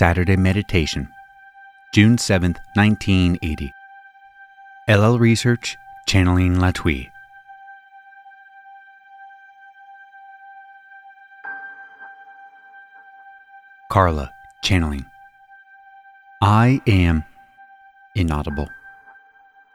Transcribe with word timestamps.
Saturday 0.00 0.34
Meditation, 0.34 1.10
June 1.92 2.16
7th, 2.16 2.56
1980. 2.74 3.74
LL 4.88 5.18
Research, 5.18 5.76
Channeling 6.06 6.56
Latwii. 6.56 7.10
Carla, 13.90 14.32
channeling. 14.62 15.04
I 16.40 16.80
am 16.86 17.22
inaudible, 18.14 18.70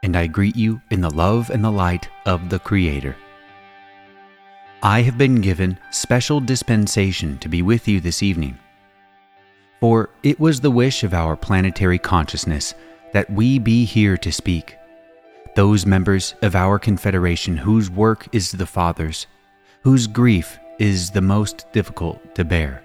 and 0.01 0.15
I 0.15 0.25
greet 0.25 0.55
you 0.55 0.81
in 0.89 1.01
the 1.01 1.13
love 1.13 1.51
and 1.51 1.63
the 1.63 1.69
light 1.69 2.09
of 2.25 2.49
the 2.49 2.57
Creator. 2.57 3.15
I 4.81 5.03
have 5.03 5.19
been 5.19 5.35
given 5.41 5.77
special 5.91 6.39
dispensation 6.39 7.37
to 7.37 7.47
be 7.47 7.61
with 7.61 7.87
you 7.87 7.99
this 7.99 8.23
evening 8.23 8.57
for 9.85 10.09
it 10.23 10.39
was 10.39 10.61
the 10.61 10.71
wish 10.71 11.03
of 11.03 11.13
our 11.13 11.35
planetary 11.35 11.99
consciousness 11.99 12.73
that 13.13 13.29
we 13.29 13.59
be 13.59 13.85
here 13.85 14.17
to 14.17 14.31
speak. 14.31 14.75
Those 15.55 15.85
members 15.85 16.33
of 16.41 16.55
our 16.55 16.79
Confederation 16.79 17.55
whose 17.55 17.87
work 17.91 18.27
is 18.31 18.51
the 18.51 18.65
Father's, 18.65 19.27
whose 19.83 20.07
grief 20.07 20.57
is 20.79 21.11
the 21.11 21.21
most 21.21 21.71
difficult 21.71 22.33
to 22.33 22.43
bear. 22.43 22.83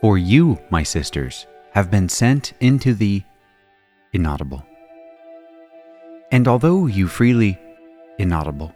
For 0.00 0.18
you, 0.18 0.58
my 0.70 0.82
sisters, 0.82 1.46
have 1.70 1.88
been 1.88 2.08
sent 2.08 2.54
into 2.58 2.92
the 2.92 3.22
inaudible. 4.12 4.66
And 6.32 6.48
although 6.48 6.86
you 6.86 7.06
freely 7.06 7.60
inaudible, 8.18 8.74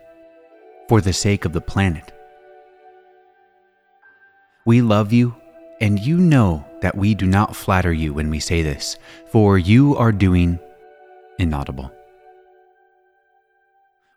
for 0.89 1.01
the 1.01 1.13
sake 1.13 1.45
of 1.45 1.53
the 1.53 1.61
planet, 1.61 2.13
we 4.65 4.81
love 4.81 5.13
you 5.13 5.35
and 5.81 5.99
you 5.99 6.19
know 6.19 6.65
that 6.83 6.97
we 6.97 7.15
do 7.15 7.27
not 7.27 7.57
flatter 7.57 7.93
you 7.93 8.13
when 8.13 8.31
we 8.31 8.39
say 8.39 8.63
this, 8.63 8.97
for 9.31 9.59
you 9.59 9.97
are 9.97 10.13
doing 10.13 10.59
inaudible. 11.39 11.91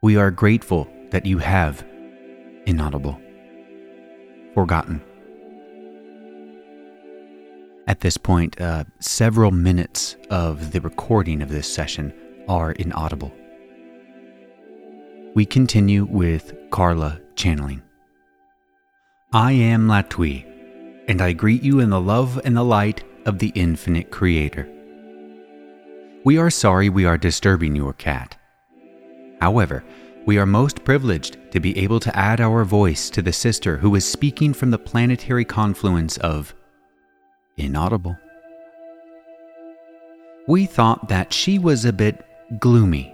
We 0.02 0.18
are 0.18 0.32
grateful 0.32 0.88
that 1.12 1.26
you 1.26 1.38
have 1.38 1.86
inaudible, 2.66 3.20
forgotten. 4.54 5.02
At 7.88 8.02
this 8.02 8.18
point, 8.18 8.60
uh, 8.60 8.86
several 9.00 9.52
minutes 9.52 10.16
of 10.30 10.72
the 10.72 10.82
recording 10.82 11.42
of 11.42 11.50
this 11.50 11.74
session 11.74 12.14
are 12.48 12.72
inaudible. 12.74 13.34
We 15.36 15.46
continue 15.46 16.06
with 16.06 16.54
Carla 16.70 17.20
channeling. 17.36 17.82
I 19.32 19.54
am 19.54 19.88
Latwii 19.88 20.53
and 21.08 21.22
I 21.22 21.34
greet 21.34 21.64
you 21.64 21.80
in 21.80 21.90
the 21.90 22.02
love 22.02 22.40
and 22.44 22.56
the 22.56 22.64
light 22.64 23.04
of 23.26 23.40
the 23.40 23.52
infinite 23.56 24.12
Creator. 24.12 24.68
We 26.24 26.38
are 26.38 26.50
sorry 26.50 26.90
we 26.90 27.06
are 27.06 27.18
disturbing 27.18 27.76
your 27.76 27.94
cat. 27.94 28.38
However, 29.42 29.84
we 30.26 30.38
are 30.38 30.46
most 30.46 30.86
privileged 30.86 31.38
to 31.52 31.60
be 31.60 31.78
able 31.78 32.00
to 32.00 32.18
add 32.18 32.40
our 32.40 32.64
voice 32.64 33.10
to 33.10 33.22
the 33.22 33.34
sister 33.34 33.78
who 33.78 33.94
is 33.96 34.10
speaking 34.10 34.54
from 34.54 34.72
the 34.72 34.78
planetary 34.78 35.44
confluence 35.44 36.18
of 36.18 36.56
inaudible. 37.58 38.18
We 40.48 40.66
thought 40.66 41.10
that 41.10 41.34
she 41.34 41.60
was 41.60 41.84
a 41.84 41.92
bit 41.92 42.26
gloomy, 42.60 43.14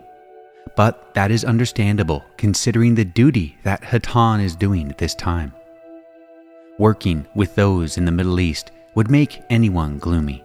but 0.76 1.14
that 1.16 1.31
is 1.31 1.44
understandable 1.44 2.24
considering 2.38 2.94
the 2.94 3.06
duty 3.06 3.58
that 3.64 3.81
Hatonn 3.81 4.44
is 4.44 4.56
doing 4.56 4.90
at 4.90 5.00
this 5.00 5.16
time 5.16 5.53
working 6.80 7.27
with 7.35 7.53
those 7.53 7.97
in 7.97 8.05
the 8.05 8.11
Middle 8.11 8.39
East 8.39 8.72
would 8.95 9.11
make 9.11 9.44
anyone 9.52 9.99
gloomy. 9.99 10.44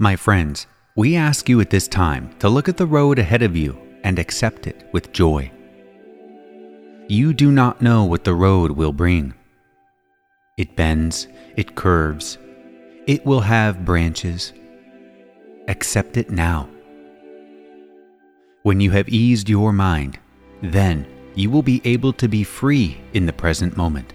My 0.00 0.16
friends, 0.16 0.66
we 0.96 1.14
ask 1.14 1.48
you 1.48 1.60
at 1.60 1.70
this 1.70 1.86
time 1.86 2.34
to 2.40 2.48
look 2.48 2.68
at 2.68 2.76
the 2.76 2.86
road 2.86 3.20
ahead 3.20 3.42
of 3.42 3.56
you 3.56 3.78
and 4.02 4.18
accept 4.18 4.66
it 4.66 4.88
with 4.92 5.12
joy. 5.12 5.50
You 7.06 7.34
do 7.34 7.52
not 7.52 7.82
know 7.82 8.04
what 8.04 8.24
the 8.24 8.34
road 8.34 8.72
will 8.72 8.92
bring. 8.92 9.34
It 10.56 10.74
bends, 10.74 11.28
it 11.54 11.74
curves, 11.74 12.38
it 13.06 13.26
will 13.26 13.40
have 13.40 13.84
branches. 13.84 14.54
Accept 15.68 16.16
it 16.16 16.30
now. 16.30 16.70
When 18.62 18.80
you 18.80 18.90
have 18.92 19.08
eased 19.10 19.50
your 19.50 19.74
mind, 19.74 20.18
then 20.62 21.06
you 21.34 21.50
will 21.50 21.62
be 21.62 21.82
able 21.84 22.14
to 22.14 22.28
be 22.28 22.44
free 22.44 22.96
in 23.12 23.26
the 23.26 23.32
present 23.32 23.76
moment. 23.76 24.13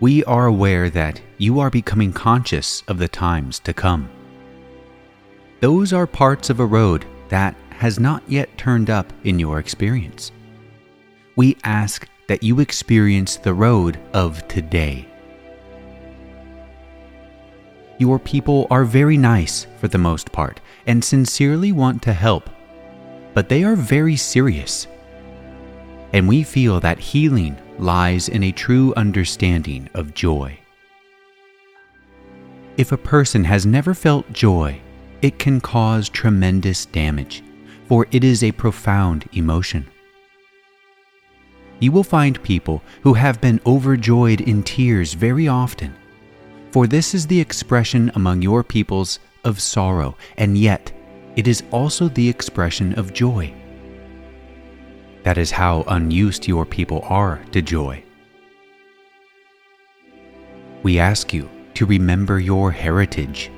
We 0.00 0.24
are 0.24 0.46
aware 0.46 0.88
that 0.88 1.20
you 1.36 1.60
are 1.60 1.68
becoming 1.68 2.14
conscious 2.14 2.82
of 2.88 2.96
the 2.96 3.06
times 3.06 3.58
to 3.60 3.74
come. 3.74 4.08
Those 5.60 5.92
are 5.92 6.06
parts 6.06 6.48
of 6.48 6.58
a 6.58 6.64
road 6.64 7.04
that 7.28 7.54
has 7.68 8.00
not 8.00 8.22
yet 8.26 8.56
turned 8.56 8.88
up 8.88 9.12
in 9.24 9.38
your 9.38 9.58
experience. 9.58 10.32
We 11.36 11.58
ask 11.64 12.08
that 12.28 12.42
you 12.42 12.60
experience 12.60 13.36
the 13.36 13.52
road 13.52 13.98
of 14.14 14.46
today. 14.48 15.06
Your 17.98 18.18
people 18.18 18.66
are 18.70 18.84
very 18.84 19.18
nice 19.18 19.66
for 19.78 19.88
the 19.88 19.98
most 19.98 20.32
part 20.32 20.60
and 20.86 21.04
sincerely 21.04 21.72
want 21.72 22.00
to 22.04 22.14
help, 22.14 22.48
but 23.34 23.50
they 23.50 23.64
are 23.64 23.76
very 23.76 24.16
serious 24.16 24.86
and 26.12 26.26
we 26.26 26.42
feel 26.42 26.80
that 26.80 26.98
healing 26.98 27.56
lies 27.78 28.28
in 28.28 28.42
a 28.42 28.52
true 28.52 28.92
understanding 28.96 29.88
of 29.94 30.14
joy. 30.14 30.58
If 32.76 32.92
a 32.92 32.96
person 32.96 33.44
has 33.44 33.66
never 33.66 33.94
felt 33.94 34.32
joy, 34.32 34.80
it 35.22 35.38
can 35.38 35.60
cause 35.60 36.08
tremendous 36.08 36.86
damage, 36.86 37.42
for 37.86 38.06
it 38.10 38.24
is 38.24 38.42
a 38.42 38.52
profound 38.52 39.28
emotion. 39.32 39.86
You 41.78 41.92
will 41.92 42.04
find 42.04 42.42
people 42.42 42.82
who 43.02 43.14
have 43.14 43.40
been 43.40 43.60
overjoyed 43.66 44.40
in 44.42 44.62
tears 44.62 45.14
very 45.14 45.48
often, 45.48 45.94
for 46.72 46.86
this 46.86 47.14
is 47.14 47.26
the 47.26 47.40
expression 47.40 48.10
among 48.14 48.42
your 48.42 48.62
peoples 48.62 49.18
of 49.44 49.60
sorrow, 49.60 50.16
and 50.36 50.56
yet 50.56 50.92
it 51.36 51.48
is 51.48 51.62
also 51.70 52.08
the 52.08 52.28
expression 52.28 52.94
of 52.98 53.12
joy. 53.12 53.52
That 55.22 55.38
is 55.38 55.50
how 55.50 55.84
unused 55.86 56.48
your 56.48 56.64
people 56.64 57.02
are 57.04 57.42
to 57.52 57.60
joy. 57.60 58.02
We 60.82 60.98
ask 60.98 61.34
you 61.34 61.48
to 61.74 61.84
remember 61.84 62.40
your 62.40 62.70
heritage. 62.70 63.50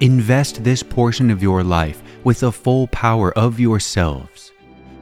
Invest 0.00 0.62
this 0.62 0.82
portion 0.82 1.30
of 1.30 1.42
your 1.42 1.64
life 1.64 2.00
with 2.22 2.40
the 2.40 2.52
full 2.52 2.86
power 2.88 3.36
of 3.36 3.58
yourselves, 3.58 4.52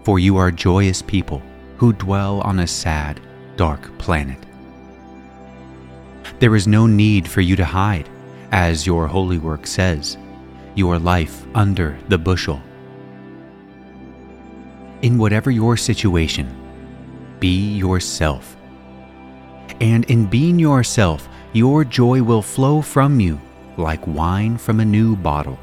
for 0.04 0.18
you 0.18 0.38
are 0.38 0.50
joyous 0.50 1.02
people 1.02 1.42
who 1.76 1.92
dwell 1.92 2.40
on 2.40 2.60
a 2.60 2.66
sad, 2.66 3.20
dark 3.56 3.96
planet. 3.98 4.38
There 6.38 6.56
is 6.56 6.66
no 6.66 6.86
need 6.86 7.28
for 7.28 7.42
you 7.42 7.56
to 7.56 7.64
hide, 7.64 8.08
as 8.52 8.86
your 8.86 9.06
holy 9.06 9.38
work 9.38 9.66
says, 9.66 10.16
your 10.74 10.98
life 10.98 11.44
under 11.54 11.98
the 12.08 12.18
bushel 12.18 12.62
in 15.02 15.18
whatever 15.18 15.50
your 15.50 15.76
situation, 15.76 16.48
be 17.40 17.74
yourself. 17.76 18.56
And 19.80 20.04
in 20.06 20.26
being 20.26 20.58
yourself, 20.58 21.28
your 21.52 21.84
joy 21.84 22.22
will 22.22 22.42
flow 22.42 22.80
from 22.80 23.20
you 23.20 23.40
like 23.76 24.06
wine 24.06 24.56
from 24.56 24.80
a 24.80 24.84
new 24.84 25.16
bottle. 25.16 25.58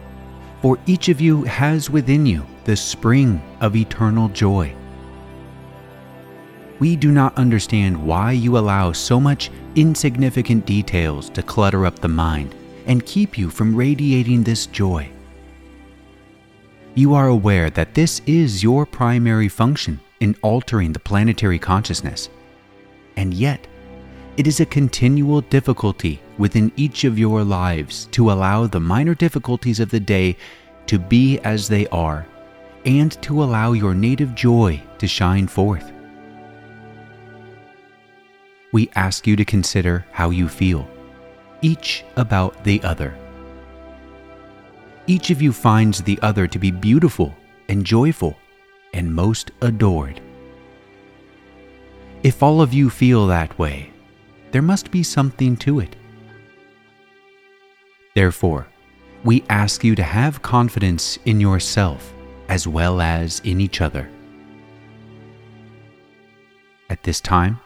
For 0.61 0.77
each 0.85 1.09
of 1.09 1.19
you 1.19 1.43
has 1.43 1.89
within 1.89 2.25
you 2.25 2.45
the 2.65 2.75
spring 2.75 3.41
of 3.59 3.75
eternal 3.75 4.29
joy. 4.29 4.73
We 6.79 6.95
do 6.95 7.11
not 7.11 7.37
understand 7.37 8.01
why 8.01 8.31
you 8.31 8.57
allow 8.57 8.91
so 8.91 9.19
much 9.19 9.51
insignificant 9.75 10.65
details 10.65 11.29
to 11.31 11.43
clutter 11.43 11.85
up 11.85 11.99
the 11.99 12.07
mind 12.07 12.55
and 12.85 13.05
keep 13.05 13.37
you 13.37 13.49
from 13.49 13.75
radiating 13.75 14.43
this 14.43 14.65
joy 14.67 15.12
you 16.95 17.15
are 17.15 17.27
aware 17.27 17.69
that 17.71 17.95
this 17.95 18.21
is 18.27 18.61
your 18.61 18.85
primary 18.85 19.49
function 19.49 19.99
in 20.19 20.35
altering 20.41 20.93
the 20.93 20.99
planetary 20.99 21.57
consciousness. 21.57 22.29
And 23.17 23.33
yet, 23.33 23.67
it 24.37 24.47
is 24.47 24.59
a 24.59 24.65
continual 24.65 25.41
difficulty 25.41 26.21
within 26.37 26.71
each 26.75 27.03
of 27.03 27.17
your 27.17 27.43
lives 27.43 28.07
to 28.11 28.31
allow 28.31 28.67
the 28.67 28.79
minor 28.79 29.15
difficulties 29.15 29.79
of 29.79 29.89
the 29.89 29.99
day 29.99 30.37
to 30.87 30.99
be 30.99 31.39
as 31.39 31.67
they 31.67 31.87
are 31.87 32.27
and 32.85 33.11
to 33.23 33.43
allow 33.43 33.71
your 33.71 33.93
native 33.93 34.35
joy 34.35 34.81
to 34.99 35.07
shine 35.07 35.47
forth. 35.47 35.91
We 38.71 38.89
ask 38.95 39.25
you 39.25 39.35
to 39.35 39.45
consider 39.45 40.05
how 40.11 40.31
you 40.31 40.47
feel, 40.47 40.87
each 41.61 42.03
about 42.17 42.63
the 42.63 42.83
other 42.83 43.15
each 45.07 45.29
of 45.29 45.41
you 45.41 45.51
finds 45.51 46.01
the 46.01 46.19
other 46.21 46.47
to 46.47 46.59
be 46.59 46.71
beautiful 46.71 47.35
and 47.67 47.85
joyful 47.85 48.37
and 48.93 49.13
most 49.13 49.51
adored. 49.61 50.21
If 52.23 52.41
all 52.41 52.61
of 52.61 52.73
you 52.73 52.89
feel 52.89 53.27
that 53.27 53.57
way, 53.59 53.91
there 54.51 54.61
must 54.61 54.91
be 54.91 55.03
something 55.03 55.57
to 55.57 55.79
it. 55.79 55.95
Therefore, 58.15 58.67
we 59.23 59.43
ask 59.49 59.83
you 59.83 59.95
to 59.95 60.03
have 60.03 60.41
confidence 60.41 61.17
in 61.25 61.41
yourself 61.41 62.13
as 62.47 62.67
well 62.67 63.01
as 63.01 63.39
in 63.41 63.59
each 63.59 63.81
other. 63.81 64.09
At 66.89 67.03
this 67.03 67.19
time, 67.19 67.59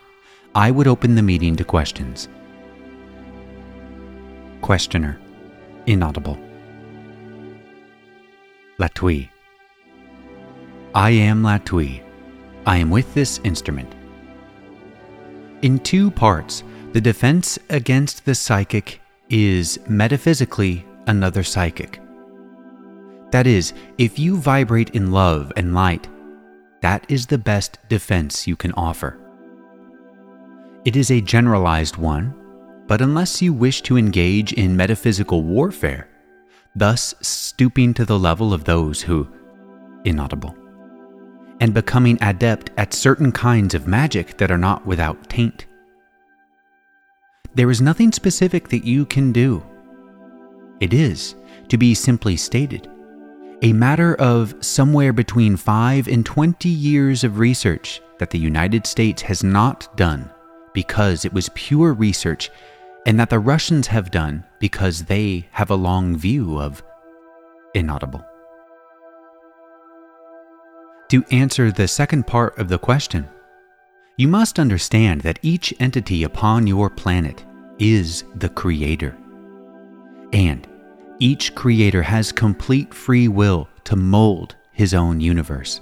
I 0.56 0.72
would 0.72 0.88
open 0.88 1.16
the 1.16 1.22
meeting 1.22 1.56
to 1.58 1.64
questions. 1.64 2.30
Questioner 4.62 5.20
Inaudible 5.86 6.47
Latwii 8.80 9.28
I 10.94 11.10
am 11.10 11.42
Latwii. 11.42 12.04
I 12.68 12.78
am 12.78 12.92
with 12.92 13.12
this 13.16 13.40
instrument. 13.44 13.92
In 15.64 15.80
two 15.80 16.12
parts, 16.12 16.64
the 16.94 17.02
defense 17.02 17.58
against 17.72 18.24
the 18.24 18.36
psychic 18.36 19.02
is 19.30 19.80
metaphysically 19.90 20.86
another 21.08 21.42
psychic. 21.42 22.00
That 23.32 23.48
is, 23.48 23.74
if 23.98 24.20
you 24.20 24.38
vibrate 24.38 24.92
in 24.92 25.12
love 25.12 25.52
and 25.56 25.74
light, 25.74 26.08
that 26.82 27.04
is 27.10 27.26
the 27.26 27.40
best 27.40 27.80
defense 27.90 28.46
you 28.46 28.56
can 28.56 28.74
offer. 28.74 29.18
It 30.86 30.96
is 30.96 31.10
a 31.10 31.20
generalized 31.20 31.98
one, 31.98 32.36
but 32.86 33.02
unless 33.02 33.42
you 33.42 33.54
wish 33.54 33.82
to 33.82 33.98
engage 33.98 34.54
in 34.54 34.78
metaphysical 34.78 35.42
warfare, 35.42 36.08
thus 36.76 37.16
stooping 37.22 37.94
to 37.96 38.06
the 38.06 38.20
level 38.20 38.54
of 38.54 38.64
those 38.64 39.02
who, 39.02 39.28
inaudible, 40.06 40.56
and 41.60 41.74
becoming 41.74 42.18
adept 42.22 42.70
at 42.78 42.94
certain 42.94 43.32
kinds 43.32 43.74
of 43.74 43.88
magic 43.88 44.38
that 44.38 44.52
are 44.52 44.58
not 44.58 44.86
without 44.86 45.30
taint. 45.30 45.66
There 47.56 47.72
is 47.72 47.82
nothing 47.82 48.12
specific 48.12 48.70
that 48.70 48.86
you 48.86 49.06
can 49.06 49.32
do. 49.32 49.64
It 50.80 50.94
is, 50.94 51.36
to 51.70 51.78
be 51.78 51.96
simply 51.96 52.38
stated, 52.38 52.88
a 53.64 53.74
matter 53.74 54.14
of 54.16 54.54
somewhere 54.64 55.12
between 55.12 55.58
5 55.58 56.08
and 56.08 56.24
20 56.24 56.70
years 56.70 57.24
of 57.24 57.40
research 57.40 58.02
that 58.20 58.30
the 58.30 58.38
United 58.38 58.86
States 58.86 59.24
has 59.24 59.44
not 59.44 59.96
done 59.98 60.30
because 60.74 61.26
it 61.26 61.34
was 61.34 61.50
pure 61.56 61.94
research, 61.94 62.52
and 63.08 63.18
that 63.18 63.30
the 63.30 63.40
Russians 63.40 63.88
have 63.88 64.12
done 64.12 64.44
because 64.60 65.06
they 65.06 65.48
have 65.52 65.72
a 65.72 65.76
long 65.76 66.18
view 66.18 66.60
of 66.60 66.84
inaudible. 67.74 68.24
To 71.08 71.24
answer 71.32 71.72
the 71.72 71.88
second 71.88 72.28
part 72.28 72.58
of 72.58 72.68
the 72.68 72.78
question, 72.78 73.26
you 74.18 74.28
must 74.28 74.60
understand 74.60 75.22
that 75.22 75.40
each 75.42 75.74
entity 75.80 76.24
upon 76.24 76.68
your 76.68 76.90
planet 76.90 77.46
is 77.80 78.26
the 78.36 78.50
creator. 78.50 79.18
And 80.34 80.68
each 81.20 81.56
creator 81.56 82.04
has 82.04 82.34
complete 82.34 82.94
free 82.94 83.30
will 83.30 83.70
to 83.86 83.96
mold 83.96 84.58
his 84.74 84.94
own 84.94 85.22
universe. 85.22 85.80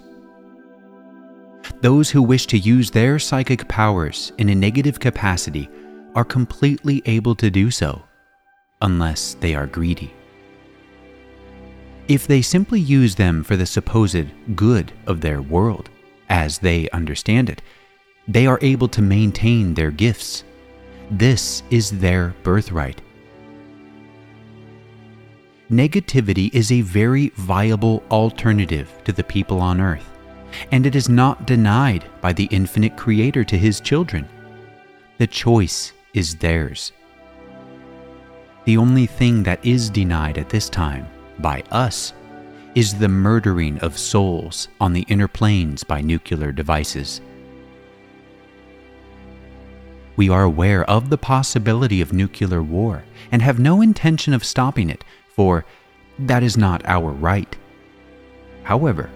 Those 1.82 2.12
who 2.12 2.22
wish 2.22 2.46
to 2.48 2.58
use 2.60 2.92
their 2.92 3.18
psychic 3.18 3.68
powers 3.68 4.32
in 4.38 4.50
a 4.50 4.56
negative 4.56 5.00
capacity 5.00 5.72
are 6.16 6.26
completely 6.26 7.04
able 7.06 7.36
to 7.36 7.52
do 7.52 7.70
so, 7.70 8.02
unless 8.82 9.36
they 9.36 9.54
are 9.54 9.68
greedy. 9.68 10.14
If 12.08 12.26
they 12.26 12.42
simply 12.42 12.80
use 12.80 13.16
them 13.16 13.44
for 13.44 13.56
the 13.56 13.66
supposed 13.66 14.28
good 14.56 14.92
of 15.06 15.22
their 15.22 15.42
world, 15.42 15.90
as 16.30 16.58
they 16.58 16.90
understand 16.90 17.50
it, 17.50 17.62
they 18.28 18.48
are 18.48 18.60
able 18.62 18.88
to 18.88 19.02
maintain 19.02 19.74
their 19.74 19.92
gifts. 19.92 20.44
This 21.12 21.62
is 21.70 21.92
their 21.92 22.34
birthright. 22.44 23.02
Negativity 25.70 26.54
is 26.54 26.72
a 26.72 26.82
very 26.82 27.30
viable 27.36 28.04
alternative 28.10 28.92
to 29.04 29.12
the 29.12 29.24
people 29.24 29.60
on 29.60 29.82
earth 29.82 30.16
and 30.72 30.86
it 30.86 30.96
is 30.96 31.10
not 31.10 31.46
denied 31.46 32.06
by 32.22 32.34
the 32.34 32.48
infinite 32.52 32.96
Creator 32.96 33.44
to 33.46 33.58
His 33.58 33.80
children. 33.80 34.28
The 35.18 35.28
choice 35.28 35.94
is 36.16 36.36
theirs. 36.36 36.92
The 38.64 38.78
only 38.78 39.06
thing 39.06 39.44
that 39.44 39.64
is 39.64 39.92
denied 39.92 40.40
at 40.40 40.50
this 40.50 40.70
time 40.70 41.08
by 41.40 41.62
us 41.70 42.14
is 42.74 42.96
the 42.96 43.08
murdering 43.08 43.78
of 43.80 43.98
souls 43.98 44.68
on 44.82 44.94
the 44.94 45.06
inner 45.08 45.28
planes 45.28 45.84
by 45.84 46.02
nuclear 46.02 46.52
devices. 46.52 47.22
We 50.18 50.30
are 50.30 50.44
aware 50.44 50.90
of 50.90 51.10
the 51.10 51.18
possibility 51.18 52.02
of 52.02 52.14
nuclear 52.14 52.64
war 52.64 53.04
and 53.32 53.42
have 53.42 53.60
no 53.60 53.82
intention 53.82 54.34
of 54.34 54.46
stopping 54.46 54.90
it, 54.90 55.04
for 55.36 55.66
that 56.20 56.42
is 56.42 56.58
not 56.58 56.86
our 56.86 57.12
right. 57.12 57.56
However, 58.64 59.10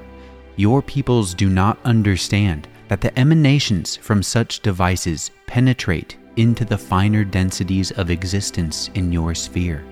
your 0.57 0.81
peoples 0.81 1.33
do 1.33 1.49
not 1.49 1.79
understand 1.85 2.67
that 2.89 3.01
the 3.01 3.17
emanations 3.17 3.95
from 3.95 4.21
such 4.21 4.59
devices 4.59 5.31
penetrate 5.47 6.17
into 6.35 6.65
the 6.65 6.77
finer 6.77 7.23
densities 7.23 7.91
of 7.91 8.09
existence 8.09 8.89
in 8.93 9.11
your 9.11 9.35
sphere 9.35 9.83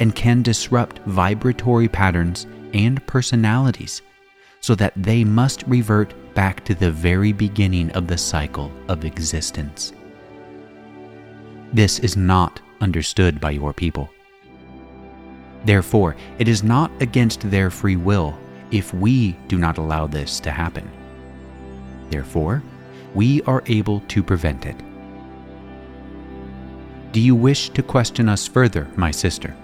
and 0.00 0.14
can 0.14 0.42
disrupt 0.42 0.98
vibratory 1.06 1.88
patterns 1.88 2.46
and 2.74 3.04
personalities 3.06 4.02
so 4.60 4.74
that 4.74 4.92
they 4.96 5.24
must 5.24 5.64
revert 5.66 6.12
back 6.34 6.64
to 6.64 6.74
the 6.74 6.90
very 6.90 7.32
beginning 7.32 7.90
of 7.92 8.06
the 8.06 8.18
cycle 8.18 8.70
of 8.88 9.04
existence. 9.04 9.92
This 11.72 11.98
is 11.98 12.16
not 12.16 12.60
understood 12.80 13.40
by 13.40 13.50
your 13.50 13.72
people. 13.72 14.08
Therefore, 15.64 16.16
it 16.38 16.48
is 16.48 16.62
not 16.62 16.90
against 17.02 17.50
their 17.50 17.70
free 17.70 17.96
will 17.96 18.38
if 18.70 18.94
we 18.94 19.32
do 19.48 19.58
not 19.58 19.78
allow 19.78 20.06
this 20.06 20.40
to 20.40 20.50
happen. 20.50 20.88
Therefore, 22.10 22.62
we 23.14 23.42
are 23.42 23.62
able 23.66 24.00
to 24.08 24.22
prevent 24.22 24.66
it. 24.66 24.76
Do 27.12 27.20
you 27.20 27.34
wish 27.34 27.70
to 27.70 27.82
question 27.82 28.28
us 28.28 28.46
further, 28.46 28.86
my 28.96 29.10
sister? 29.10 29.56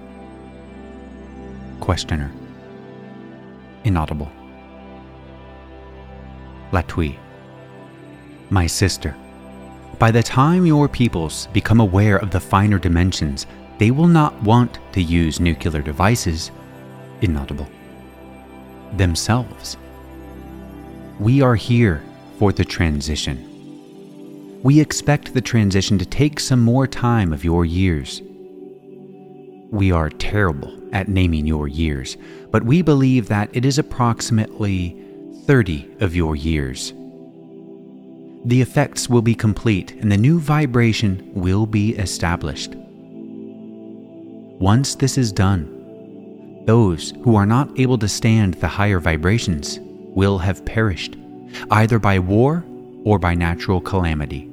Questioner. 1.81 2.33
Inaudible. 3.85 4.31
Latwii. 6.73 7.17
My 8.51 8.67
sister, 8.67 9.15
by 9.99 10.11
the 10.11 10.23
time 10.23 10.67
your 10.67 10.89
peoples 10.89 11.49
become 11.53 11.81
aware 11.81 12.17
of 12.17 12.31
the 12.31 12.41
finer 12.41 12.79
dimensions, 12.79 13.47
they 13.79 13.91
will 13.91 14.09
not 14.09 14.41
want 14.43 14.79
to 14.93 15.03
use 15.03 15.39
nuclear 15.41 15.83
devices. 15.83 16.51
Inaudible 17.21 17.69
themselves. 18.97 19.77
We 21.19 21.43
are 21.43 21.55
here 21.55 22.03
for 22.39 22.53
the 22.53 22.65
transition. 22.65 23.54
We 24.65 24.81
expect 24.81 25.35
the 25.35 25.43
transition 25.43 25.99
to 25.99 26.07
take 26.07 26.41
some 26.41 26.61
more 26.61 26.87
time 26.87 27.35
of 27.35 27.45
your 27.45 27.67
years. 27.67 28.23
We 29.71 29.93
are 29.93 30.09
terrible 30.09 30.73
at 30.91 31.07
naming 31.07 31.45
your 31.47 31.69
years, 31.69 32.17
but 32.51 32.65
we 32.65 32.81
believe 32.81 33.29
that 33.29 33.51
it 33.53 33.67
is 33.67 33.79
approximately 33.79 34.97
30 35.45 35.97
of 36.01 36.17
your 36.17 36.35
years. 36.35 36.95
The 38.47 38.63
effects 38.63 39.07
will 39.07 39.21
be 39.21 39.35
complete 39.35 39.93
and 39.97 40.11
the 40.11 40.17
new 40.17 40.41
vibration 40.41 41.31
will 41.35 41.67
be 41.67 41.95
established. 41.97 42.75
Once 44.59 44.95
this 44.95 45.19
is 45.19 45.31
done, 45.31 46.65
those 46.65 47.11
who 47.23 47.37
are 47.37 47.45
not 47.45 47.79
able 47.79 47.99
to 47.99 48.09
stand 48.09 48.55
the 48.55 48.69
higher 48.69 48.99
vibrations 48.99 49.79
will 49.83 50.39
have 50.39 50.65
perished, 50.65 51.19
either 51.71 51.99
by 51.99 52.19
war 52.19 52.65
or 53.05 53.19
by 53.19 53.35
natural 53.35 53.83
calamity, 53.83 54.51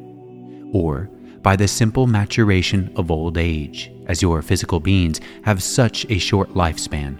or 0.74 1.10
by 1.42 1.56
the 1.56 1.68
simple 1.68 2.08
maturation 2.08 2.92
of 2.96 3.10
old 3.12 3.38
age, 3.38 3.92
as 4.08 4.22
your 4.22 4.42
physical 4.42 4.80
beings 4.80 5.20
have 5.44 5.64
such 5.64 6.06
a 6.10 6.20
short 6.20 6.50
lifespan. 6.52 7.18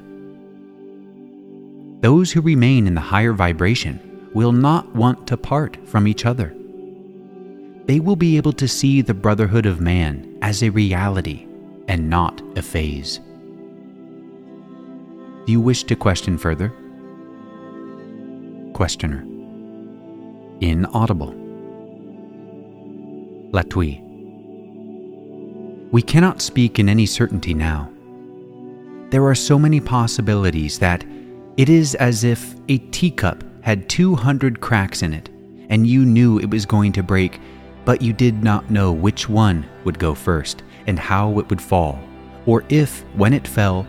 Those 2.02 2.32
who 2.32 2.42
remain 2.42 2.88
in 2.88 2.96
the 2.96 3.02
higher 3.02 3.34
vibration 3.34 4.30
will 4.34 4.52
not 4.52 4.96
want 4.96 5.28
to 5.28 5.38
part 5.38 5.78
from 5.88 6.08
each 6.08 6.26
other. 6.26 6.56
They 7.86 8.00
will 8.00 8.16
be 8.16 8.38
able 8.38 8.54
to 8.54 8.68
see 8.68 9.02
the 9.02 9.14
brotherhood 9.14 9.66
of 9.66 9.82
man 9.82 10.38
as 10.42 10.64
a 10.64 10.70
reality 10.70 11.48
and 11.88 12.10
not 12.10 12.42
a 12.56 12.62
phase. 12.62 13.20
Do 15.46 15.52
you 15.52 15.60
wish 15.60 15.84
to 15.86 15.96
question 15.96 16.38
further? 16.38 16.72
Questioner. 18.74 19.26
Inaudible. 20.62 21.41
Latwii. 23.52 24.02
We 25.92 26.02
cannot 26.02 26.42
speak 26.42 26.80
in 26.80 26.88
any 26.88 27.06
certainty 27.06 27.54
now. 27.54 27.92
There 29.10 29.26
are 29.26 29.36
so 29.36 29.60
many 29.60 29.80
possibilities 29.80 30.80
that 30.80 31.04
it 31.58 31.70
is 31.70 31.96
as 31.96 32.24
if 32.24 32.56
a 32.70 32.78
teacup 32.78 33.44
had 33.62 33.90
200 33.90 34.62
cracks 34.62 35.02
in 35.02 35.14
it 35.14 35.30
and 35.70 35.86
you 35.86 36.06
knew 36.06 36.40
it 36.40 36.50
was 36.50 36.66
going 36.66 36.92
to 36.94 37.04
break 37.04 37.40
but 37.86 38.02
you 38.02 38.14
did 38.14 38.44
not 38.44 38.70
know 38.70 38.92
which 38.92 39.28
one 39.28 39.66
would 39.84 39.98
go 39.98 40.14
first 40.14 40.64
and 40.88 40.98
how 40.98 41.40
it 41.40 41.50
would 41.50 41.62
fall, 41.62 42.00
or 42.46 42.64
if, 42.70 43.02
when 43.16 43.34
it 43.34 43.48
fell, 43.48 43.86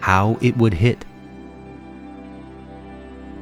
how 0.00 0.38
it 0.40 0.56
would 0.56 0.74
hit. 0.74 1.04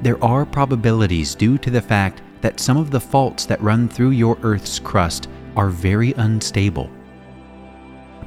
There 0.03 0.23
are 0.23 0.45
probabilities 0.45 1.35
due 1.35 1.59
to 1.59 1.71
the 1.71 1.81
fact 1.81 2.23
that 2.43 2.61
some 2.61 2.77
of 2.77 2.91
the 2.91 3.01
faults 3.01 3.47
that 3.47 3.63
run 3.63 3.89
through 3.89 4.11
your 4.11 4.39
Earth's 4.43 4.79
crust 4.79 5.29
are 5.57 5.69
very 5.69 6.13
unstable. 6.13 6.91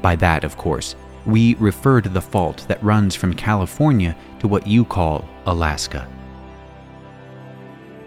By 0.02 0.16
that, 0.18 0.44
of 0.44 0.58
course, 0.58 0.96
we 1.26 1.56
refer 1.56 2.02
to 2.02 2.10
the 2.10 2.22
fault 2.22 2.66
that 2.68 2.84
runs 2.84 3.16
from 3.16 3.34
California 3.34 4.16
to 4.40 4.48
what 4.48 4.66
you 4.66 4.86
call 4.86 5.28
Alaska. 5.46 6.08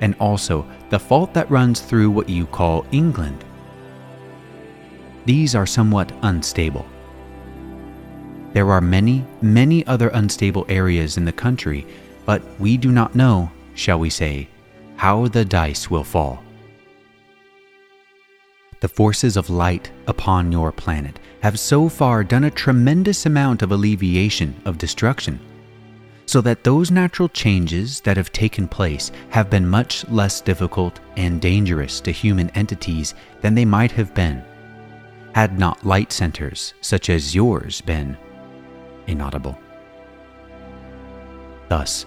And 0.00 0.14
also 0.18 0.66
the 0.88 0.98
fault 0.98 1.34
that 1.34 1.50
runs 1.50 1.80
through 1.80 2.10
what 2.10 2.28
you 2.28 2.46
call 2.46 2.86
England. 2.90 3.44
These 5.26 5.54
are 5.54 5.66
somewhat 5.66 6.10
unstable. 6.22 6.86
There 8.52 8.70
are 8.70 8.80
many, 8.80 9.24
many 9.42 9.86
other 9.86 10.08
unstable 10.08 10.64
areas 10.68 11.16
in 11.16 11.24
the 11.24 11.32
country, 11.32 11.86
but 12.24 12.42
we 12.58 12.76
do 12.76 12.90
not 12.90 13.14
know, 13.14 13.50
shall 13.74 13.98
we 13.98 14.10
say, 14.10 14.48
how 14.96 15.28
the 15.28 15.44
dice 15.44 15.90
will 15.90 16.04
fall. 16.04 16.42
The 18.80 18.88
forces 18.88 19.36
of 19.36 19.50
light 19.50 19.90
upon 20.06 20.50
your 20.50 20.72
planet 20.72 21.20
have 21.42 21.58
so 21.58 21.88
far 21.90 22.24
done 22.24 22.44
a 22.44 22.50
tremendous 22.50 23.26
amount 23.26 23.60
of 23.60 23.72
alleviation 23.72 24.58
of 24.64 24.78
destruction, 24.78 25.38
so 26.24 26.40
that 26.40 26.64
those 26.64 26.90
natural 26.90 27.28
changes 27.28 28.00
that 28.00 28.16
have 28.16 28.32
taken 28.32 28.66
place 28.66 29.12
have 29.28 29.50
been 29.50 29.68
much 29.68 30.08
less 30.08 30.40
difficult 30.40 30.98
and 31.18 31.42
dangerous 31.42 32.00
to 32.00 32.10
human 32.10 32.48
entities 32.50 33.14
than 33.42 33.54
they 33.54 33.66
might 33.66 33.92
have 33.92 34.14
been 34.14 34.42
had 35.34 35.58
not 35.58 35.84
light 35.84 36.10
centers 36.10 36.72
such 36.80 37.10
as 37.10 37.34
yours 37.34 37.82
been 37.82 38.16
inaudible. 39.06 39.58
Thus, 41.68 42.06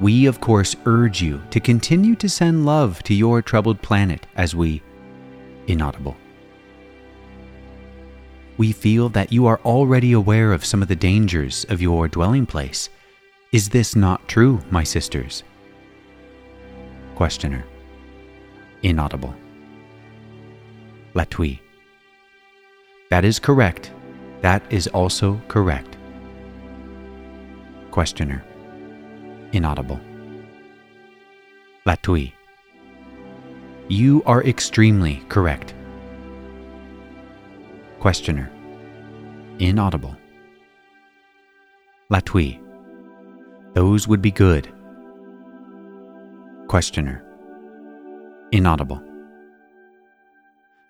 we 0.00 0.26
of 0.26 0.40
course 0.40 0.74
urge 0.86 1.20
you 1.20 1.42
to 1.50 1.60
continue 1.60 2.14
to 2.16 2.28
send 2.28 2.64
love 2.64 3.02
to 3.02 3.14
your 3.14 3.42
troubled 3.42 3.82
planet 3.82 4.26
as 4.36 4.54
we 4.56 4.82
inaudible. 5.68 6.16
We 8.56 8.72
feel 8.72 9.08
that 9.10 9.32
you 9.32 9.46
are 9.46 9.60
already 9.64 10.12
aware 10.12 10.52
of 10.52 10.64
some 10.64 10.82
of 10.82 10.88
the 10.88 10.96
dangers 10.96 11.64
of 11.68 11.80
your 11.80 12.08
dwelling 12.08 12.46
place. 12.46 12.88
Is 13.52 13.68
this 13.68 13.94
not 13.94 14.26
true, 14.26 14.60
my 14.70 14.82
sisters? 14.82 15.44
Questioner. 17.14 17.64
Inaudible. 18.82 19.34
Latwii. 21.14 21.60
That 23.10 23.24
is 23.24 23.38
correct. 23.38 23.92
That 24.42 24.62
is 24.70 24.88
also 24.88 25.40
correct. 25.48 25.96
Questioner. 27.90 28.44
Inaudible. 29.52 30.00
Latwii. 31.86 32.32
You 33.88 34.22
are 34.26 34.44
extremely 34.44 35.24
correct. 35.28 35.74
Questioner. 38.00 38.50
Inaudible. 39.58 40.16
Latwii. 42.10 42.60
Those 43.74 44.06
would 44.06 44.22
be 44.22 44.30
good. 44.30 44.72
Questioner. 46.68 47.24
Inaudible. 48.52 49.02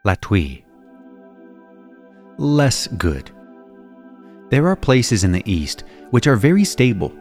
Latwii 0.05 0.65
less 2.39 2.87
good. 2.87 3.31
There 4.51 4.69
are 4.69 4.77
places 4.77 5.25
in 5.25 5.33
the 5.33 5.43
East 5.45 5.85
which 6.11 6.27
are 6.27 6.37
very 6.37 6.65
stable, 6.65 7.13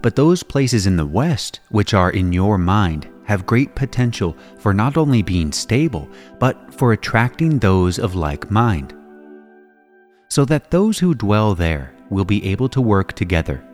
but 0.00 0.16
those 0.16 0.42
places 0.42 0.86
in 0.86 0.96
the 0.96 1.06
West 1.06 1.60
which 1.68 1.92
are 1.92 2.10
in 2.10 2.32
your 2.32 2.56
mind 2.56 3.08
have 3.24 3.46
great 3.46 3.74
potential 3.74 4.36
for 4.58 4.74
not 4.74 4.96
only 4.96 5.22
being 5.22 5.52
stable, 5.52 6.08
but 6.38 6.74
for 6.74 6.92
attracting 6.92 7.58
those 7.58 7.98
of 7.98 8.14
like 8.14 8.50
mind, 8.50 8.94
so 10.28 10.44
that 10.44 10.70
those 10.70 10.98
who 10.98 11.14
dwell 11.14 11.54
there 11.54 11.94
will 12.10 12.24
be 12.24 12.44
able 12.46 12.68
to 12.68 12.80
work 12.80 13.12
together. 13.12 13.64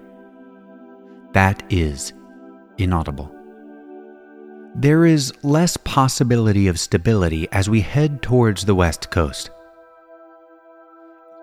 That 1.32 1.62
is 1.70 2.12
inaudible. 2.78 3.34
There 4.74 5.06
is 5.06 5.32
less 5.42 5.76
possibility 5.76 6.68
of 6.68 6.78
stability 6.78 7.48
as 7.52 7.70
we 7.70 7.80
head 7.80 8.22
towards 8.22 8.64
the 8.64 8.74
West 8.74 9.10
Coast 9.10 9.50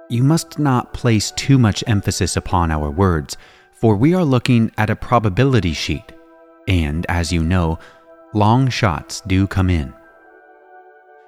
you 0.09 0.23
must 0.23 0.59
not 0.59 0.93
place 0.93 1.31
too 1.31 1.57
much 1.57 1.83
emphasis 1.87 2.37
upon 2.37 2.71
our 2.71 2.91
words, 2.91 3.37
for 3.71 3.95
we 3.95 4.13
are 4.13 4.23
looking 4.23 4.71
at 4.77 4.89
a 4.89 4.95
probability 4.95 5.73
sheet, 5.73 6.11
and 6.67 7.05
as 7.09 7.31
you 7.31 7.43
know, 7.43 7.79
long 8.33 8.69
shots 8.69 9.21
do 9.21 9.47
come 9.47 9.69
in. 9.69 9.93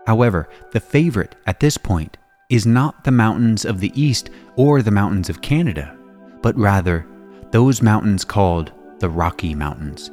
However, 0.06 0.48
the 0.72 0.80
favorite 0.80 1.36
at 1.46 1.60
this 1.60 1.78
point 1.78 2.18
is 2.50 2.66
not 2.66 3.04
the 3.04 3.12
mountains 3.12 3.66
of 3.66 3.80
the 3.80 3.92
East 4.02 4.30
or 4.56 4.82
the 4.82 4.92
mountains 4.92 5.30
of 5.30 5.42
Canada, 5.42 5.96
but 6.42 6.58
rather 6.58 7.06
those 7.52 7.82
mountains 7.82 8.24
called 8.24 8.72
the 9.00 9.10
Rocky 9.10 9.54
Mountains. 9.54 10.12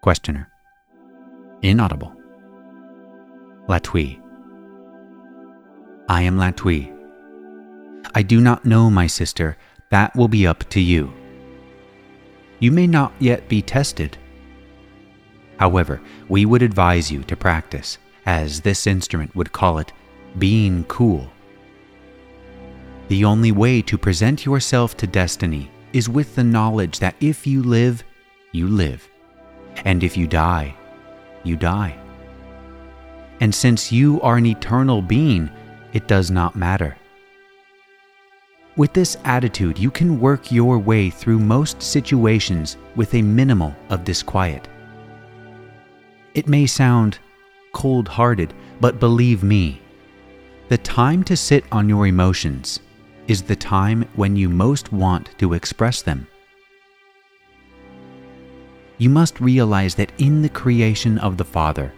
Questioner. 0.00 0.48
Inaudible. 1.62 2.14
Latwii. 3.68 4.20
I 6.08 6.22
am 6.22 6.38
Latwii. 6.38 6.94
I 8.14 8.22
do 8.22 8.40
not 8.40 8.64
know, 8.64 8.88
my 8.90 9.06
sister, 9.06 9.58
that 9.90 10.16
will 10.16 10.28
be 10.28 10.46
up 10.46 10.64
to 10.70 10.80
you. 10.80 11.12
You 12.60 12.72
may 12.72 12.86
not 12.86 13.12
yet 13.18 13.48
be 13.48 13.62
tested. 13.62 14.16
However, 15.58 16.00
we 16.28 16.46
would 16.46 16.62
advise 16.62 17.10
you 17.10 17.22
to 17.24 17.36
practice, 17.36 17.98
as 18.26 18.60
this 18.60 18.86
instrument 18.86 19.34
would 19.34 19.52
call 19.52 19.78
it, 19.78 19.92
being 20.38 20.84
cool. 20.84 21.30
The 23.08 23.24
only 23.24 23.52
way 23.52 23.82
to 23.82 23.96
present 23.96 24.44
yourself 24.44 24.96
to 24.98 25.06
destiny 25.06 25.70
is 25.92 26.08
with 26.08 26.34
the 26.34 26.44
knowledge 26.44 26.98
that 26.98 27.16
if 27.20 27.46
you 27.46 27.62
live, 27.62 28.04
you 28.52 28.68
live, 28.68 29.08
and 29.84 30.02
if 30.02 30.16
you 30.16 30.26
die, 30.26 30.74
you 31.44 31.56
die. 31.56 31.98
And 33.40 33.54
since 33.54 33.92
you 33.92 34.20
are 34.20 34.36
an 34.36 34.46
eternal 34.46 35.00
being, 35.00 35.48
it 35.92 36.06
does 36.06 36.30
not 36.30 36.56
matter. 36.56 36.96
With 38.78 38.92
this 38.92 39.16
attitude, 39.24 39.76
you 39.76 39.90
can 39.90 40.20
work 40.20 40.52
your 40.52 40.78
way 40.78 41.10
through 41.10 41.40
most 41.40 41.82
situations 41.82 42.76
with 42.94 43.12
a 43.12 43.20
minimal 43.20 43.74
of 43.90 44.04
disquiet. 44.04 44.68
It 46.34 46.46
may 46.46 46.64
sound 46.64 47.18
cold 47.72 48.06
hearted, 48.06 48.54
but 48.80 49.00
believe 49.00 49.42
me, 49.42 49.82
the 50.68 50.78
time 50.78 51.24
to 51.24 51.36
sit 51.36 51.64
on 51.72 51.88
your 51.88 52.06
emotions 52.06 52.78
is 53.26 53.42
the 53.42 53.56
time 53.56 54.08
when 54.14 54.36
you 54.36 54.48
most 54.48 54.92
want 54.92 55.36
to 55.38 55.54
express 55.54 56.00
them. 56.00 56.28
You 58.98 59.10
must 59.10 59.40
realize 59.40 59.96
that 59.96 60.12
in 60.18 60.40
the 60.40 60.48
creation 60.48 61.18
of 61.18 61.36
the 61.36 61.44
Father, 61.44 61.92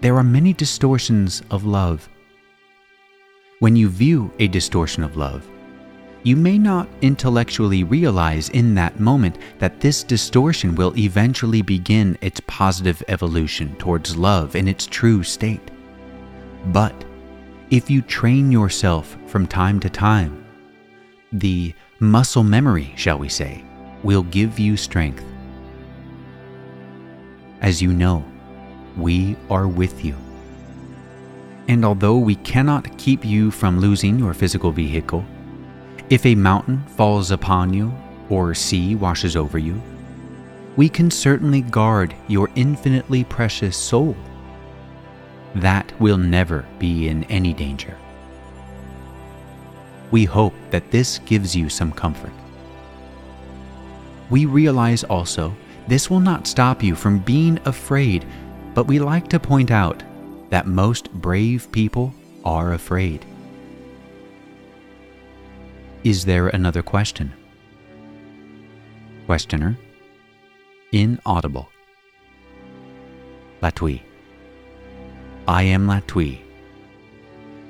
there 0.00 0.16
are 0.16 0.24
many 0.24 0.52
distortions 0.52 1.44
of 1.52 1.64
love 1.64 2.08
when 3.60 3.76
you 3.76 3.88
view 3.88 4.32
a 4.40 4.48
distortion 4.48 5.04
of 5.04 5.16
love, 5.16 5.48
you 6.26 6.34
may 6.34 6.58
not 6.58 6.88
intellectually 7.02 7.84
realize 7.84 8.48
in 8.48 8.74
that 8.74 8.98
moment 8.98 9.38
that 9.60 9.78
this 9.78 10.02
distortion 10.02 10.74
will 10.74 10.92
eventually 10.98 11.62
begin 11.62 12.18
its 12.20 12.40
positive 12.48 13.00
evolution 13.06 13.76
towards 13.76 14.16
love 14.16 14.56
in 14.56 14.66
its 14.66 14.86
true 14.86 15.22
state. 15.22 15.70
But 16.72 17.04
if 17.70 17.88
you 17.88 18.02
train 18.02 18.50
yourself 18.50 19.16
from 19.28 19.46
time 19.46 19.78
to 19.78 19.88
time, 19.88 20.44
the 21.30 21.72
muscle 22.00 22.42
memory, 22.42 22.92
shall 22.96 23.20
we 23.20 23.28
say, 23.28 23.64
will 24.02 24.24
give 24.24 24.58
you 24.58 24.76
strength. 24.76 25.24
As 27.60 27.80
you 27.80 27.92
know, 27.92 28.24
we 28.96 29.36
are 29.48 29.68
with 29.68 30.04
you. 30.04 30.16
And 31.68 31.84
although 31.84 32.18
we 32.18 32.34
cannot 32.34 32.98
keep 32.98 33.24
you 33.24 33.52
from 33.52 33.78
losing 33.78 34.18
your 34.18 34.34
physical 34.34 34.72
vehicle, 34.72 35.24
if 36.08 36.24
a 36.24 36.34
mountain 36.34 36.84
falls 36.96 37.30
upon 37.30 37.74
you 37.74 37.92
or 38.28 38.54
sea 38.54 38.94
washes 38.94 39.36
over 39.36 39.58
you, 39.58 39.80
we 40.76 40.88
can 40.88 41.10
certainly 41.10 41.62
guard 41.62 42.14
your 42.28 42.50
infinitely 42.54 43.24
precious 43.24 43.76
soul. 43.76 44.14
That 45.56 45.92
will 46.00 46.18
never 46.18 46.66
be 46.78 47.08
in 47.08 47.24
any 47.24 47.52
danger. 47.52 47.96
We 50.10 50.24
hope 50.24 50.54
that 50.70 50.90
this 50.90 51.18
gives 51.20 51.56
you 51.56 51.68
some 51.68 51.90
comfort. 51.92 52.32
We 54.30 54.46
realize 54.46 55.02
also 55.02 55.56
this 55.88 56.10
will 56.10 56.20
not 56.20 56.46
stop 56.46 56.82
you 56.82 56.94
from 56.94 57.18
being 57.20 57.58
afraid, 57.64 58.24
but 58.74 58.86
we 58.86 58.98
like 58.98 59.28
to 59.28 59.40
point 59.40 59.70
out 59.70 60.02
that 60.50 60.66
most 60.66 61.10
brave 61.12 61.70
people 61.72 62.12
are 62.44 62.74
afraid. 62.74 63.24
Is 66.06 66.24
there 66.24 66.46
another 66.46 66.84
question? 66.84 67.32
Questioner 69.26 69.76
Inaudible. 70.92 71.68
Latwii. 73.60 74.02
I 75.48 75.64
am 75.64 75.88
Latwii. 75.88 76.38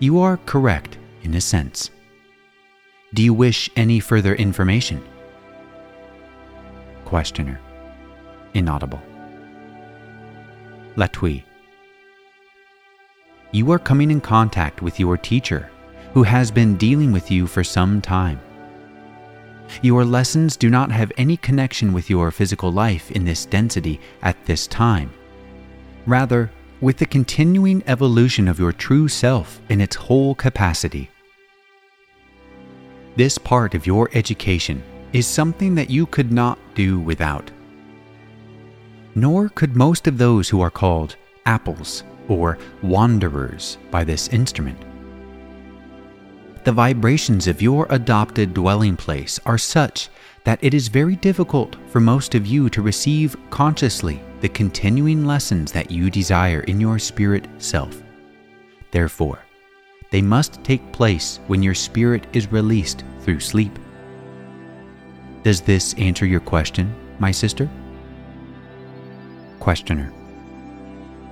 You 0.01 0.21
are 0.21 0.37
correct 0.45 0.99
in 1.23 1.33
a 1.33 1.41
sense. 1.41 1.91
Do 3.15 3.23
you 3.23 3.33
wish 3.33 3.71
any 3.75 4.01
further 4.01 4.35
information? 4.35 5.03
Questioner. 7.07 7.59
Inaudible. 8.53 9.01
Latwii. 10.97 11.43
You 13.53 13.73
are 13.73 13.79
coming 13.79 14.11
in 14.11 14.21
contact 14.21 14.83
with 14.83 15.01
your 15.01 15.17
teacher, 15.17 15.71
who 16.17 16.23
has 16.23 16.51
been 16.51 16.79
dealing 16.79 17.13
with 17.13 17.31
you 17.31 17.47
for 17.47 17.63
some 17.63 18.01
time. 18.01 18.41
Your 19.83 20.03
lessons 20.03 20.57
do 20.57 20.71
not 20.71 20.91
have 20.91 21.13
any 21.19 21.37
connection 21.37 21.93
with 21.93 22.09
your 22.09 22.31
physical 22.31 22.73
life 22.73 23.11
in 23.11 23.27
this 23.27 23.45
density 23.45 24.01
at 24.23 24.43
this 24.47 24.67
time. 24.67 25.13
Rather, 26.07 26.51
with 26.81 26.97
the 26.97 27.05
continuing 27.05 27.83
evolution 27.87 28.49
of 28.49 28.59
your 28.59 28.73
true 28.73 29.09
self 29.09 29.61
in 29.69 29.79
its 29.79 29.95
whole 29.95 30.35
capacity. 30.35 31.11
This 33.17 33.37
part 33.37 33.75
of 33.75 33.87
your 33.87 34.09
education 34.15 34.83
is 35.13 35.27
something 35.27 35.75
that 35.75 35.91
you 35.91 36.07
could 36.07 36.33
not 36.33 36.59
do 36.75 36.99
without. 36.99 37.51
Nor 39.15 39.51
could 39.51 39.77
most 39.77 40.07
of 40.07 40.17
those 40.17 40.49
who 40.49 40.63
are 40.63 40.71
called 40.71 41.17
apples 41.45 42.05
or 42.27 42.57
wanderers 42.81 43.77
by 43.91 44.03
this 44.03 44.29
instrument. 44.29 44.86
The 46.67 46.73
vibrations 46.73 47.47
of 47.47 47.63
your 47.63 47.87
adopted 47.91 48.53
dwelling 48.53 48.97
place 48.97 49.39
are 49.47 49.57
such 49.57 50.09
that 50.43 50.59
it 50.63 50.75
is 50.75 50.89
very 50.89 51.15
difficult 51.15 51.77
for 51.87 52.01
most 52.01 52.35
of 52.35 52.45
you 52.45 52.69
to 52.71 52.83
receive 52.83 53.37
consciously 53.51 54.21
the 54.41 54.49
continuing 54.49 55.25
lessons 55.25 55.71
that 55.71 55.93
you 55.93 56.11
desire 56.11 56.63
in 56.63 56.81
your 56.81 56.99
spirit 56.99 57.47
self. 57.59 58.03
Therefore, 58.91 59.39
they 60.11 60.21
must 60.21 60.65
take 60.65 60.91
place 60.91 61.39
when 61.47 61.63
your 61.63 61.73
spirit 61.73 62.27
is 62.33 62.51
released 62.51 63.05
through 63.21 63.39
sleep. 63.39 63.79
Does 65.45 65.61
this 65.61 65.95
answer 65.95 66.27
your 66.27 66.41
question, 66.41 66.93
my 67.21 67.31
sister? 67.31 67.71
Questioner. 69.61 70.13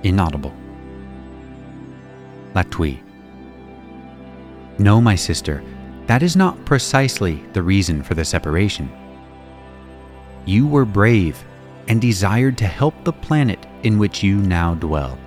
Inaudible. 0.03 0.53
Latwii. 2.53 3.04
No, 4.77 4.99
my 4.99 5.15
sister, 5.15 5.63
that 6.07 6.21
is 6.21 6.35
not 6.35 6.63
precisely 6.65 7.43
the 7.53 7.63
reason 7.63 8.03
for 8.03 8.13
the 8.13 8.25
separation. 8.25 8.89
You 10.45 10.67
were 10.67 10.85
brave 10.85 11.43
and 11.87 12.01
desired 12.01 12.57
to 12.59 12.67
help 12.67 13.03
the 13.03 13.13
planet 13.13 13.65
in 13.83 13.97
which 13.97 14.21
you 14.21 14.37
now 14.37 14.75
dwell. 14.75 15.17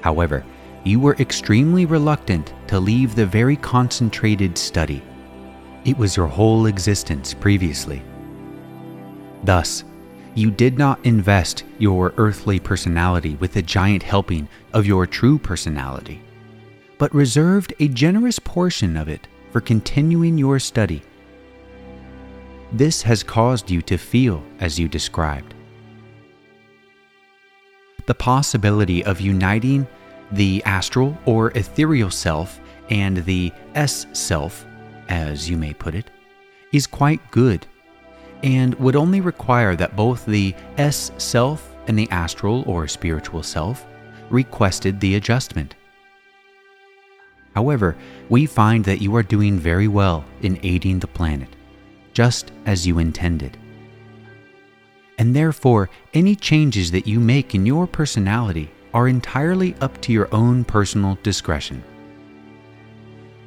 However, 0.00 0.44
you 0.84 0.98
were 0.98 1.16
extremely 1.16 1.86
reluctant 1.86 2.52
to 2.68 2.80
leave 2.80 3.14
the 3.14 3.26
very 3.26 3.56
concentrated 3.56 4.56
study. 4.56 5.02
It 5.84 5.96
was 5.96 6.16
your 6.16 6.26
whole 6.26 6.66
existence 6.66 7.34
previously. 7.34 8.02
Thus, 9.44 9.84
you 10.34 10.50
did 10.50 10.78
not 10.78 11.04
invest 11.04 11.64
your 11.78 12.14
earthly 12.16 12.58
personality 12.60 13.36
with 13.36 13.56
a 13.56 13.62
giant 13.62 14.02
helping 14.02 14.48
of 14.72 14.86
your 14.86 15.06
true 15.06 15.38
personality, 15.38 16.22
but 17.00 17.14
reserved 17.14 17.72
a 17.80 17.88
generous 17.88 18.38
portion 18.38 18.94
of 18.94 19.08
it 19.08 19.26
for 19.52 19.60
continuing 19.62 20.36
your 20.36 20.58
study. 20.58 21.00
This 22.72 23.00
has 23.00 23.22
caused 23.22 23.70
you 23.70 23.80
to 23.82 23.96
feel 23.96 24.44
as 24.60 24.78
you 24.78 24.86
described. 24.86 25.54
The 28.04 28.14
possibility 28.14 29.02
of 29.02 29.18
uniting 29.18 29.88
the 30.32 30.62
astral 30.66 31.16
or 31.24 31.52
ethereal 31.52 32.10
self 32.10 32.60
and 32.90 33.24
the 33.24 33.50
S 33.74 34.06
self, 34.12 34.66
as 35.08 35.48
you 35.48 35.56
may 35.56 35.72
put 35.72 35.94
it, 35.94 36.10
is 36.70 36.86
quite 36.86 37.30
good 37.30 37.66
and 38.42 38.74
would 38.74 38.94
only 38.94 39.22
require 39.22 39.74
that 39.74 39.96
both 39.96 40.26
the 40.26 40.54
S 40.76 41.12
self 41.16 41.74
and 41.88 41.98
the 41.98 42.10
astral 42.10 42.62
or 42.66 42.86
spiritual 42.86 43.42
self 43.42 43.86
requested 44.28 45.00
the 45.00 45.14
adjustment. 45.14 45.76
However, 47.54 47.96
we 48.28 48.46
find 48.46 48.84
that 48.84 49.02
you 49.02 49.14
are 49.16 49.22
doing 49.22 49.58
very 49.58 49.88
well 49.88 50.24
in 50.42 50.60
aiding 50.62 51.00
the 51.00 51.06
planet, 51.06 51.48
just 52.12 52.52
as 52.66 52.86
you 52.86 52.98
intended. 52.98 53.56
And 55.18 55.34
therefore, 55.34 55.90
any 56.14 56.34
changes 56.34 56.90
that 56.92 57.06
you 57.06 57.20
make 57.20 57.54
in 57.54 57.66
your 57.66 57.86
personality 57.86 58.70
are 58.94 59.08
entirely 59.08 59.74
up 59.80 60.00
to 60.02 60.12
your 60.12 60.28
own 60.32 60.64
personal 60.64 61.18
discretion. 61.22 61.82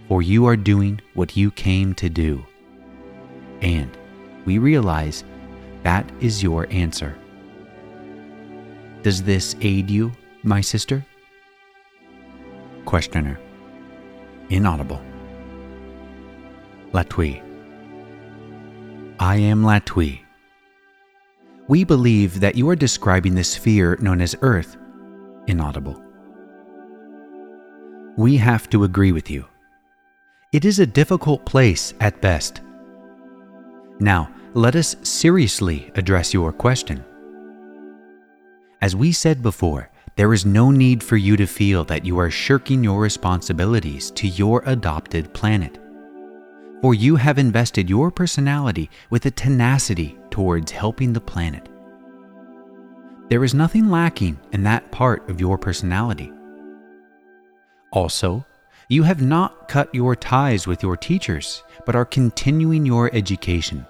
For 0.07 0.21
you 0.21 0.45
are 0.45 0.55
doing 0.55 1.01
what 1.13 1.35
you 1.35 1.49
came 1.49 1.93
to 1.95 2.09
do. 2.09 2.45
And 3.61 3.89
we 4.45 4.57
realize 4.57 5.23
that 5.83 6.09
is 6.19 6.43
your 6.43 6.67
answer. 6.69 7.17
Does 9.01 9.23
this 9.23 9.55
aid 9.61 9.89
you, 9.89 10.11
my 10.43 10.61
sister? 10.61 11.05
Questioner. 12.85 13.39
Inaudible. 14.53 15.01
Latwii. 16.93 17.41
I 19.19 19.35
am 19.35 19.63
Latwii. 19.63 20.19
We 21.67 21.83
believe 21.83 22.39
that 22.39 22.55
you 22.55 22.69
are 22.69 22.75
describing 22.75 23.35
the 23.35 23.43
sphere 23.43 23.97
known 23.99 24.21
as 24.21 24.35
Earth. 24.41 24.77
Inaudible. 25.47 26.01
We 28.17 28.37
have 28.37 28.69
to 28.69 28.83
agree 28.83 29.11
with 29.11 29.29
you. 29.29 29.45
It 30.51 30.65
is 30.65 30.79
a 30.79 30.85
difficult 30.85 31.45
place 31.45 31.93
at 31.99 32.21
best 32.21 32.61
now, 33.99 34.29
let 34.53 34.75
us 34.75 34.95
seriously 35.03 35.91
address 35.95 36.33
your 36.33 36.51
question. 36.51 37.03
As 38.81 38.95
we 38.95 39.11
said 39.11 39.41
before, 39.41 39.89
there 40.15 40.34
is 40.34 40.45
no 40.45 40.69
need 40.69 41.04
for 41.04 41.17
you 41.17 41.36
to 41.38 41.47
feel 41.47 41.84
that 41.86 42.06
you 42.06 42.19
are 42.19 42.30
shirking 42.30 42.84
your 42.84 42.99
responsibilities 42.99 44.12
to 44.12 44.28
your 44.28 44.62
adopted 44.65 45.34
planet. 45.34 45.80
For 46.82 46.93
you 46.93 47.15
have 47.15 47.39
invested 47.39 47.89
your 47.89 48.12
personality 48.12 48.89
with 49.10 49.26
a 49.26 49.32
tenacity 49.32 50.17
towards 50.30 50.71
helping 50.71 51.13
the 51.13 51.21
planet. 51.21 51.67
There 53.30 53.43
is 53.43 53.54
nothing 53.54 53.89
lacking 53.89 54.39
in 54.52 54.63
that 54.63 54.91
part 54.91 55.28
of 55.30 55.39
your 55.39 55.58
personality. 55.58 56.32
Also, 57.91 58.45
you 58.89 59.04
have 59.04 59.21
not 59.21 59.67
cut 59.67 59.93
your 59.95 60.15
ties 60.15 60.67
with 60.67 60.84
your 60.84 60.97
teachers, 60.97 61.63
but 61.86 61.95
are 61.95 62.06
continuing 62.06 62.86
your 62.86 63.10
education. 63.15 63.86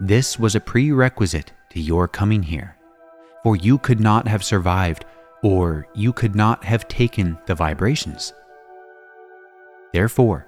This 0.00 0.38
was 0.38 0.54
a 0.54 0.60
prerequisite 0.60 1.52
to 1.70 1.80
your 1.80 2.08
coming 2.08 2.42
here, 2.42 2.73
for 3.44 3.54
you 3.54 3.78
could 3.78 4.00
not 4.00 4.26
have 4.26 4.42
survived 4.42 5.04
or 5.42 5.86
you 5.94 6.12
could 6.12 6.34
not 6.34 6.64
have 6.64 6.88
taken 6.88 7.38
the 7.46 7.54
vibrations. 7.54 8.32
Therefore, 9.92 10.46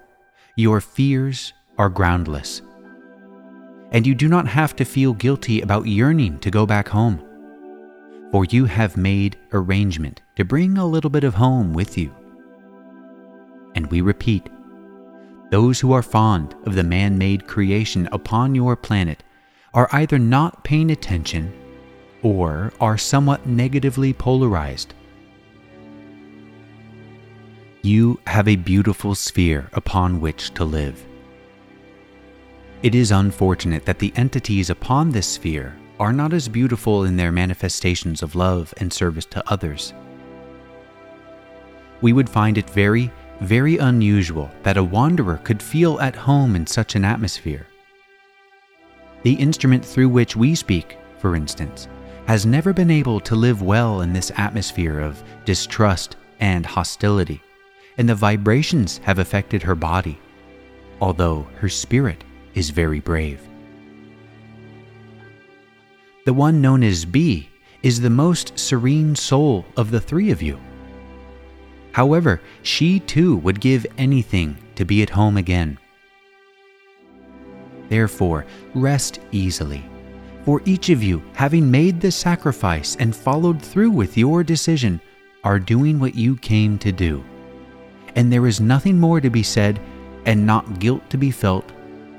your 0.57 0.81
fears 0.81 1.53
are 1.77 1.91
groundless. 1.91 2.63
And 3.93 4.07
you 4.07 4.15
do 4.15 4.27
not 4.27 4.49
have 4.49 4.75
to 4.77 4.85
feel 4.85 5.13
guilty 5.13 5.61
about 5.61 5.87
yearning 5.87 6.39
to 6.41 6.51
go 6.51 6.65
back 6.65 6.89
home, 6.89 7.23
for 8.33 8.47
you 8.47 8.65
have 8.65 8.97
made 8.97 9.39
arrangement 9.53 10.23
to 10.37 10.45
bring 10.45 10.79
a 10.79 10.87
little 10.87 11.11
bit 11.11 11.23
of 11.23 11.35
home 11.35 11.75
with 11.75 11.97
you. 11.99 12.13
And 13.75 13.87
we 13.89 14.01
repeat 14.01 14.49
those 15.51 15.79
who 15.79 15.93
are 15.93 16.03
fond 16.03 16.57
of 16.65 16.75
the 16.75 16.83
man 16.83 17.19
made 17.19 17.47
creation 17.47 18.09
upon 18.11 18.55
your 18.55 18.75
planet 18.75 19.23
are 19.75 19.89
either 19.93 20.19
not 20.19 20.65
paying 20.65 20.91
attention 20.91 21.53
or 22.27 22.73
are 22.81 22.99
somewhat 22.99 23.47
negatively 23.47 24.13
polarized. 24.13 24.95
You 27.83 28.19
have 28.27 28.49
a 28.49 28.57
beautiful 28.57 29.15
sphere 29.15 29.71
upon 29.75 30.21
which 30.21 30.53
to 30.55 30.65
live. 30.65 31.07
It 32.83 32.97
is 32.97 33.13
unfortunate 33.13 33.85
that 33.85 34.01
the 34.01 34.13
entities 34.17 34.71
upon 34.71 35.13
this 35.13 35.29
sphere 35.29 35.77
are 36.01 36.13
not 36.13 36.33
as 36.33 36.49
beautiful 36.49 37.05
in 37.05 37.17
their 37.17 37.31
manifestations 37.31 38.25
of 38.25 38.35
love 38.35 38.75
and 38.79 38.93
service 38.93 39.27
to 39.27 39.49
others. 39.49 39.95
We 42.01 42.13
would 42.13 42.29
find 42.29 42.59
it 42.59 42.69
very, 42.71 43.13
very 43.41 43.79
unusual 43.79 44.51
that 44.65 44.77
a 44.77 44.83
wanderer 44.83 45.41
could 45.45 45.63
feel 45.63 46.01
at 46.01 46.17
home 46.17 46.57
in 46.57 46.67
such 46.67 46.97
an 46.97 47.05
atmosphere. 47.05 47.69
The 49.23 49.35
instrument 49.35 49.85
through 49.85 50.09
which 50.09 50.35
we 50.35 50.57
speak, 50.57 50.99
for 51.19 51.37
instance, 51.37 51.87
has 52.27 52.45
never 52.45 52.73
been 52.73 52.91
able 52.91 53.21
to 53.21 53.37
live 53.37 53.63
well 53.63 54.01
in 54.01 54.13
this 54.13 54.33
atmosphere 54.37 55.01
of 55.01 55.23
distrust 55.45 56.17
and 56.41 56.67
hostility, 56.67 57.41
and 57.99 58.09
the 58.09 58.15
vibrations 58.15 58.99
have 58.99 59.19
affected 59.19 59.63
her 59.63 59.75
body, 59.75 60.19
although 61.01 61.47
her 61.59 61.69
spirit 61.69 62.25
is 62.55 62.71
very 62.71 63.01
brave. 63.01 63.41
The 66.25 66.35
one 66.35 66.61
known 66.61 66.83
as 66.83 67.05
B 67.05 67.49
is 67.83 68.01
the 68.01 68.11
most 68.11 68.59
serene 68.59 69.15
soul 69.15 69.65
of 69.77 69.93
the 69.93 70.01
three 70.01 70.33
of 70.33 70.43
you. 70.43 70.59
However, 71.93 72.41
she 72.63 72.99
too 72.99 73.37
would 73.37 73.61
give 73.61 73.87
anything 73.97 74.59
to 74.75 74.85
be 74.85 75.03
at 75.03 75.11
home 75.11 75.37
again. 75.37 75.79
Therefore, 77.89 78.45
rest 78.75 79.21
easily, 79.31 79.89
for 80.47 80.63
each 80.65 80.91
of 80.91 81.03
you, 81.03 81.21
having 81.35 81.69
made 81.69 82.01
the 82.01 82.11
sacrifice 82.11 82.95
and 83.01 83.17
followed 83.17 83.61
through 83.61 83.91
with 83.91 84.17
your 84.17 84.45
decision, 84.45 85.01
are 85.43 85.59
doing 85.59 85.99
what 85.99 86.15
you 86.15 86.37
came 86.37 86.79
to 86.79 86.93
do. 86.93 87.25
And 88.15 88.33
there 88.33 88.47
is 88.47 88.61
nothing 88.61 88.99
more 88.99 89.21
to 89.21 89.29
be 89.29 89.43
said 89.43 89.81
and 90.25 90.47
not 90.47 90.79
guilt 90.79 91.11
to 91.11 91.19
be 91.19 91.33
felt 91.33 91.73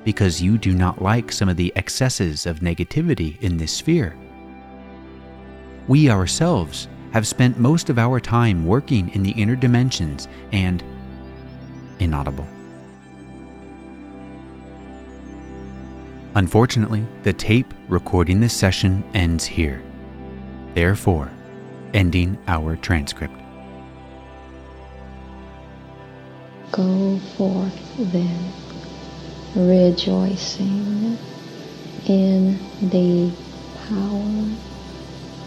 because 0.04 0.42
you 0.42 0.58
do 0.58 0.74
not 0.74 1.02
like 1.02 1.32
some 1.32 1.48
of 1.48 1.56
the 1.56 1.72
excesses 1.78 2.46
of 2.46 2.60
negativity 2.60 3.42
in 3.42 3.56
this 3.56 3.72
sphere. 3.72 4.18
We 5.88 6.10
ourselves 6.10 6.90
have 7.14 7.26
spent 7.26 7.58
most 7.58 7.90
of 7.90 7.98
our 7.98 8.20
time 8.20 8.66
working 8.66 9.08
in 9.16 9.24
the 9.24 9.32
inner 9.32 9.56
dimensions 9.56 10.28
and 10.52 10.84
inaudible. 12.00 12.48
Unfortunately, 16.38 17.04
the 17.24 17.34
tape 17.34 17.74
recording 17.88 18.40
this 18.42 18.54
session 18.54 19.04
ends 19.16 19.44
here, 19.44 19.82
therefore, 20.76 21.32
ending 21.96 22.38
our 22.48 22.76
transcript. 22.76 23.34
Go 26.72 27.18
forth 27.36 27.74
then 27.98 28.54
rejoicing 29.56 31.18
in 32.06 32.60
the 32.84 33.32
power 33.88 34.46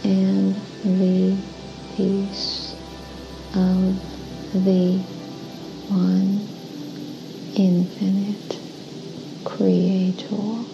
and 0.02 0.56
the 0.82 1.36
peace 1.94 2.74
of 3.54 4.64
the 4.64 4.98
one 5.88 6.48
infinite 7.54 8.58
creator. 9.44 10.64